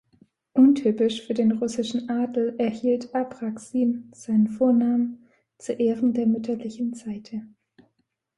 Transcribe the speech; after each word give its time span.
Untypisch 0.53 1.21
für 1.27 1.35
den 1.35 1.51
russischen 1.51 2.09
Adel 2.09 2.55
erhielt 2.57 3.13
Apraxin 3.13 4.09
seinen 4.15 4.47
Vornamen 4.47 5.27
zu 5.59 5.73
Ehren 5.73 6.13
der 6.15 6.25
mütterlichen 6.25 6.95
Seite. 6.95 7.43